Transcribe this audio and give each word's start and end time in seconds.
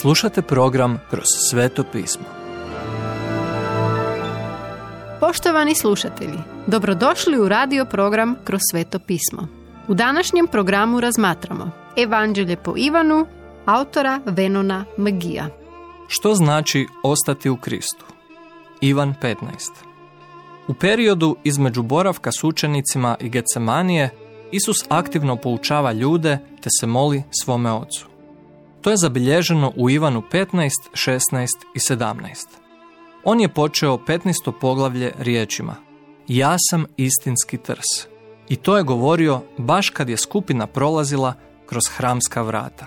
Slušate 0.00 0.42
program 0.42 1.00
Kroz 1.10 1.24
sveto 1.50 1.84
pismo. 1.92 2.24
Poštovani 5.20 5.74
slušatelji, 5.74 6.38
dobrodošli 6.66 7.38
u 7.38 7.48
radio 7.48 7.84
program 7.84 8.36
Kroz 8.44 8.60
sveto 8.70 8.98
pismo. 8.98 9.48
U 9.88 9.94
današnjem 9.94 10.46
programu 10.46 11.00
razmatramo 11.00 11.70
Evanđelje 11.96 12.56
po 12.56 12.74
Ivanu, 12.76 13.26
autora 13.64 14.20
Venona 14.26 14.84
Magija. 14.96 15.48
Što 16.08 16.34
znači 16.34 16.86
ostati 17.02 17.50
u 17.50 17.56
Kristu? 17.56 18.04
Ivan 18.80 19.14
15. 19.22 19.34
U 20.68 20.74
periodu 20.74 21.36
između 21.44 21.82
boravka 21.82 22.32
s 22.32 22.44
učenicima 22.44 23.16
i 23.20 23.28
Gecemanije, 23.28 24.10
Isus 24.50 24.76
aktivno 24.88 25.36
poučava 25.36 25.92
ljude 25.92 26.38
te 26.60 26.68
se 26.80 26.86
moli 26.86 27.22
svome 27.42 27.72
ocu. 27.72 28.15
To 28.86 28.90
je 28.90 28.96
zabilježeno 28.96 29.72
u 29.76 29.90
Ivanu 29.90 30.22
15, 30.32 30.70
16 30.92 31.46
i 31.74 31.78
17. 31.78 32.46
On 33.24 33.40
je 33.40 33.48
počeo 33.48 33.96
15. 33.96 34.52
poglavlje 34.60 35.12
riječima 35.18 35.74
Ja 36.28 36.56
sam 36.70 36.84
istinski 36.96 37.58
trs. 37.58 38.06
I 38.48 38.56
to 38.56 38.76
je 38.76 38.82
govorio 38.82 39.40
baš 39.58 39.90
kad 39.90 40.08
je 40.08 40.16
skupina 40.16 40.66
prolazila 40.66 41.34
kroz 41.68 41.82
hramska 41.96 42.42
vrata. 42.42 42.86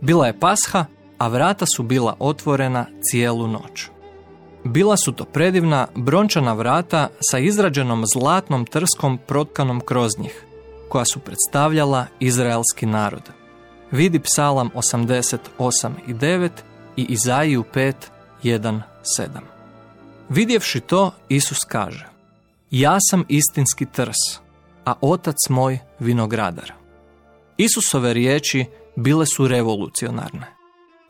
Bila 0.00 0.26
je 0.26 0.40
pasha, 0.40 0.84
a 1.18 1.28
vrata 1.28 1.66
su 1.76 1.82
bila 1.82 2.16
otvorena 2.18 2.86
cijelu 3.10 3.48
noć. 3.48 3.88
Bila 4.64 4.96
su 4.96 5.12
to 5.12 5.24
predivna 5.24 5.86
brončana 5.94 6.52
vrata 6.52 7.08
sa 7.30 7.38
izrađenom 7.38 8.04
zlatnom 8.14 8.66
trskom 8.66 9.18
protkanom 9.26 9.80
kroz 9.80 10.18
njih, 10.18 10.44
koja 10.88 11.04
su 11.04 11.20
predstavljala 11.20 12.06
izraelski 12.20 12.86
narod. 12.86 13.41
Vidi 13.92 14.18
psalam 14.18 14.70
88 14.74 15.92
i 16.06 16.14
9 16.14 16.50
i 16.96 17.02
Izaiju 17.02 17.64
5, 17.74 17.92
1, 18.42 18.80
7. 19.18 19.28
Vidjevši 20.28 20.80
to, 20.80 21.10
Isus 21.28 21.58
kaže 21.68 22.08
Ja 22.70 22.98
sam 23.10 23.24
istinski 23.28 23.86
trs, 23.86 24.40
a 24.84 24.94
otac 25.00 25.36
moj 25.50 25.78
vinogradar. 25.98 26.72
Isusove 27.56 28.12
riječi 28.14 28.64
bile 28.96 29.26
su 29.26 29.48
revolucionarne. 29.48 30.46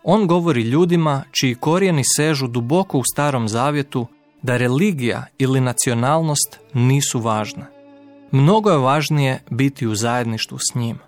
On 0.03 0.27
govori 0.27 0.63
ljudima 0.63 1.25
čiji 1.31 1.55
korijeni 1.55 2.03
sežu 2.17 2.47
duboko 2.47 2.99
u 2.99 3.03
starom 3.15 3.49
zavjetu 3.49 4.07
da 4.43 4.57
religija 4.57 5.27
ili 5.39 5.61
nacionalnost 5.61 6.59
nisu 6.75 7.21
važne. 7.21 7.67
Mnogo 8.31 8.71
je 8.71 8.79
važnije 8.79 9.43
biti 9.51 9.87
u 9.87 9.95
zajedništvu 9.95 10.59
s 10.59 10.75
njim. 10.75 10.99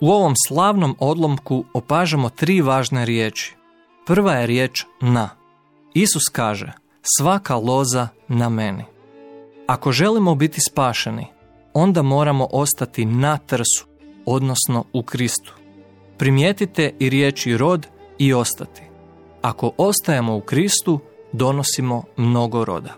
U 0.00 0.10
ovom 0.10 0.34
slavnom 0.48 0.96
odlomku 0.98 1.64
opažamo 1.72 2.28
tri 2.28 2.60
važne 2.60 3.04
riječi. 3.04 3.56
Prva 4.06 4.32
je 4.32 4.46
riječ 4.46 4.84
na. 5.00 5.30
Isus 5.94 6.22
kaže, 6.32 6.72
svaka 7.18 7.56
loza 7.56 8.08
na 8.28 8.48
meni. 8.48 8.84
Ako 9.66 9.92
želimo 9.92 10.34
biti 10.34 10.60
spašeni, 10.60 11.26
onda 11.74 12.02
moramo 12.02 12.48
ostati 12.52 13.04
na 13.04 13.38
trsu, 13.38 13.86
odnosno 14.26 14.84
u 14.92 15.02
Kristu. 15.02 15.54
Primijetite 16.18 16.94
i 16.98 17.10
riječi 17.10 17.56
rod 17.56 17.86
i 18.18 18.34
ostati. 18.34 18.82
Ako 19.42 19.70
ostajemo 19.76 20.36
u 20.36 20.40
Kristu, 20.40 21.00
donosimo 21.32 22.04
mnogo 22.16 22.64
roda. 22.64 22.94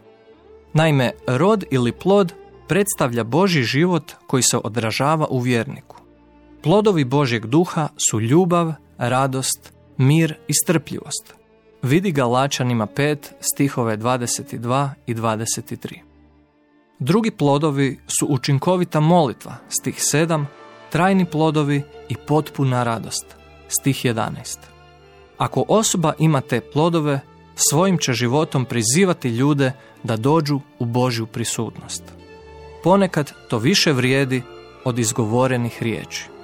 Naime, 0.72 1.12
rod 1.26 1.64
ili 1.70 1.92
plod 1.92 2.34
predstavlja 2.68 3.24
Boži 3.24 3.62
život 3.62 4.12
koji 4.26 4.42
se 4.42 4.58
odražava 4.64 5.26
u 5.30 5.38
vjerniku. 5.38 5.96
Plodovi 6.62 7.04
Božjeg 7.04 7.46
duha 7.46 7.88
su 8.10 8.20
ljubav, 8.20 8.72
radost, 8.98 9.72
mir 9.96 10.34
i 10.48 10.54
strpljivost. 10.54 11.34
Vidi 11.82 12.12
ga 12.12 12.24
Lačanima 12.24 12.86
5 12.86 13.16
stihove 13.40 13.96
22 13.96 14.90
i 15.06 15.14
23. 15.14 15.98
Drugi 16.98 17.30
plodovi 17.30 17.98
su 18.06 18.26
učinkovita 18.26 19.00
molitva, 19.00 19.56
stih 19.68 19.94
7, 19.94 20.44
trajni 20.90 21.24
plodovi 21.24 21.82
i 22.08 22.16
potpuna 22.26 22.84
radost, 22.84 23.26
stih 23.68 24.04
11. 24.04 24.58
Ako 25.38 25.64
osoba 25.68 26.12
ima 26.18 26.40
te 26.40 26.60
plodove, 26.60 27.20
svojim 27.54 27.98
će 27.98 28.12
životom 28.12 28.64
prizivati 28.64 29.28
ljude 29.28 29.72
da 30.02 30.16
dođu 30.16 30.60
u 30.78 30.84
Božju 30.84 31.26
prisutnost. 31.26 32.02
Ponekad 32.84 33.32
to 33.48 33.58
više 33.58 33.92
vrijedi 33.92 34.42
od 34.84 34.98
izgovorenih 34.98 35.82
riječi. 35.82 36.37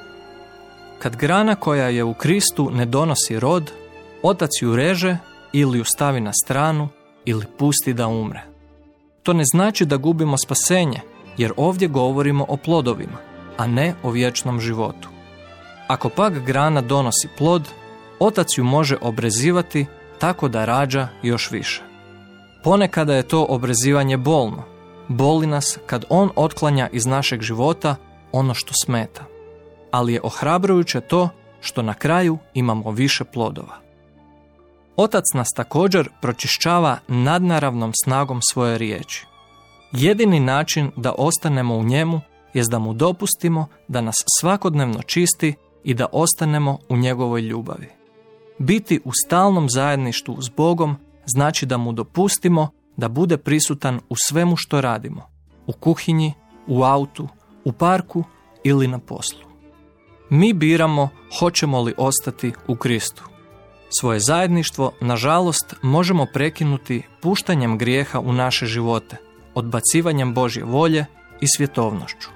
Kad 1.05 1.17
grana 1.17 1.55
koja 1.55 1.89
je 1.89 2.05
u 2.05 2.15
Kristu 2.15 2.71
ne 2.71 2.85
donosi 2.87 3.41
rod, 3.41 3.73
otac 4.23 4.51
ju 4.61 4.77
reže 4.77 5.17
ili 5.53 5.79
ju 5.79 5.85
stavi 5.85 6.21
na 6.21 6.33
stranu 6.45 6.89
ili 7.25 7.47
pusti 7.59 7.93
da 7.93 8.07
umre. 8.07 8.43
To 9.23 9.33
ne 9.33 9.45
znači 9.45 9.85
da 9.85 9.97
gubimo 9.97 10.39
spasenje, 10.39 11.01
jer 11.37 11.53
ovdje 11.57 11.89
govorimo 11.89 12.47
o 12.49 12.57
plodovima, 12.57 13.19
a 13.57 13.67
ne 13.67 13.95
o 14.03 14.11
vječnom 14.11 14.61
životu. 14.61 15.09
Ako 15.87 16.09
pak 16.09 16.33
grana 16.33 16.81
donosi 16.81 17.29
plod, 17.39 17.69
otac 18.19 18.59
ju 18.59 18.65
može 18.65 18.97
obrezivati 19.01 19.87
tako 20.19 20.49
da 20.49 20.65
rađa 20.65 21.09
još 21.23 21.51
više. 21.51 21.83
Ponekada 22.63 23.15
je 23.15 23.29
to 23.29 23.47
obrezivanje 23.49 24.17
bolno. 24.17 24.63
Boli 25.09 25.47
nas 25.47 25.79
kad 25.87 26.05
on 26.09 26.31
otklanja 26.37 26.89
iz 26.93 27.07
našeg 27.07 27.43
života 27.43 27.97
ono 28.33 28.55
što 28.55 28.73
smeta. 28.85 29.34
Ali 29.95 30.13
je 30.13 30.21
ohrabrujuće 30.23 31.01
to 31.01 31.29
što 31.61 31.83
na 31.83 31.95
kraju 31.95 32.39
imamo 32.55 32.91
više 32.91 33.25
plodova. 33.25 33.77
Otac 34.97 35.25
nas 35.35 35.49
također 35.57 36.09
pročišćava 36.21 36.99
nadnaravnom 37.09 37.93
snagom 38.05 38.41
svoje 38.53 38.79
riječi. 38.79 39.27
Jedini 39.93 40.41
način 40.41 40.91
da 40.97 41.15
ostanemo 41.19 41.77
u 41.77 41.85
njemu 41.85 42.21
jest 42.55 42.71
da 42.71 42.79
mu 42.79 42.93
dopustimo 42.93 43.67
da 43.89 44.01
nas 44.01 44.15
svakodnevno 44.41 45.03
čisti 45.03 45.55
i 45.85 45.95
da 45.95 46.07
ostanemo 46.13 46.79
u 46.89 46.97
njegovoj 46.97 47.41
ljubavi. 47.41 47.89
Biti 48.59 49.01
u 49.05 49.11
stalnom 49.27 49.71
zajedništvu 49.71 50.43
s 50.43 50.49
Bogom 50.49 50.97
znači 51.27 51.67
da 51.67 51.77
mu 51.77 51.93
dopustimo 51.93 52.69
da 52.97 53.09
bude 53.09 53.37
prisutan 53.37 54.01
u 54.09 54.15
svemu 54.17 54.57
što 54.57 54.81
radimo, 54.81 55.23
u 55.67 55.73
kuhinji, 55.73 56.33
u 56.67 56.83
autu, 56.83 57.29
u 57.65 57.73
parku 57.73 58.25
ili 58.65 58.89
na 58.89 58.99
poslu. 58.99 59.54
Mi 60.37 60.53
biramo 60.53 61.09
hoćemo 61.39 61.83
li 61.83 61.95
ostati 61.97 62.53
u 62.67 62.77
Kristu. 62.77 63.25
Svoje 64.01 64.21
zajedništvo, 64.21 64.93
nažalost, 65.01 65.75
možemo 65.83 66.27
prekinuti 66.33 67.03
puštanjem 67.23 67.79
grijeha 67.79 68.21
u 68.21 68.33
naše 68.33 68.67
živote, 68.67 69.17
odbacivanjem 69.55 70.35
Božje 70.35 70.65
volje 70.65 71.07
i 71.41 71.47
svjetovnošću. 71.57 72.29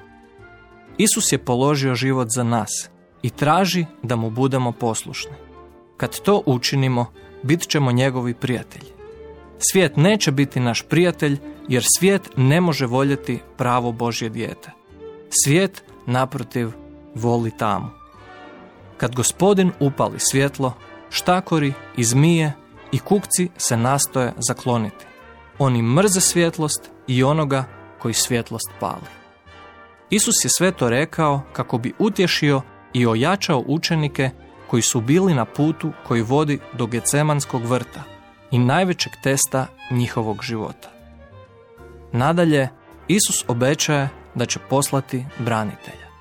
Isus 0.99 1.33
je 1.33 1.39
položio 1.39 1.95
život 1.95 2.29
za 2.35 2.45
nas 2.45 2.69
i 3.23 3.31
traži 3.31 3.87
da 4.03 4.17
mu 4.17 4.31
budemo 4.31 4.73
poslušni. 4.73 5.35
Kad 5.97 6.21
to 6.21 6.43
učinimo, 6.47 7.07
bit 7.43 7.69
ćemo 7.69 7.93
njegovi 7.93 8.35
prijatelji. 8.35 8.91
Svijet 9.59 9.97
neće 9.97 10.33
biti 10.33 10.61
naš 10.61 10.83
prijatelj 10.83 11.39
jer 11.69 11.85
svijet 11.99 12.31
ne 12.37 12.61
može 12.61 12.87
voljeti 12.87 13.39
pravo 13.57 13.93
Božje 13.93 14.29
dijete. 14.29 14.71
Svijet, 15.45 15.85
naprotiv, 16.07 16.88
voli 17.15 17.51
tamu. 17.51 17.89
Kad 18.97 19.15
gospodin 19.15 19.73
upali 19.81 20.19
svjetlo, 20.19 20.73
štakori 21.11 21.73
i 21.97 22.05
zmije 22.05 22.53
i 22.93 22.99
kukci 22.99 23.49
se 23.57 23.77
nastoje 23.77 24.33
zakloniti. 24.49 25.07
Oni 25.59 25.83
mrze 25.83 26.21
svjetlost 26.21 26.91
i 27.07 27.25
onoga 27.25 27.65
koji 27.99 28.15
svjetlost 28.15 28.71
pali. 28.81 29.09
Isus 30.11 30.45
je 30.45 30.49
sve 30.49 30.73
to 30.73 30.91
rekao 30.91 31.43
kako 31.53 31.79
bi 31.79 31.93
utješio 31.99 32.63
i 32.93 33.07
ojačao 33.07 33.65
učenike 33.67 34.31
koji 34.67 34.83
su 34.83 35.01
bili 35.01 35.35
na 35.35 35.45
putu 35.45 35.93
koji 36.07 36.23
vodi 36.23 36.59
do 36.73 36.87
Gecemanskog 36.87 37.65
vrta 37.65 38.03
i 38.51 38.59
najvećeg 38.59 39.13
testa 39.23 39.67
njihovog 39.91 40.43
života. 40.43 40.91
Nadalje, 42.13 42.69
Isus 43.09 43.45
obećaje 43.49 44.09
da 44.35 44.47
će 44.47 44.59
poslati 44.71 45.25
branitelja. 45.39 46.08